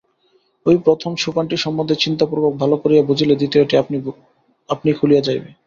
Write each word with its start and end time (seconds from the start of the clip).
ঐ 0.65 0.71
প্রথম 0.85 1.11
সোপানটির 1.15 1.63
সম্বন্ধে 1.65 1.95
চিন্তাপূর্বক 1.95 2.53
ভাল 2.61 2.71
করিয়া 2.81 3.07
বুঝিলে 3.09 3.33
দ্বিতীয়টি 3.35 3.73
আপনিই 4.69 4.97
খুলিয়া 4.99 5.25
যাইবে। 5.27 5.49